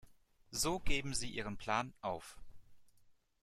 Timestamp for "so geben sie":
0.49-1.29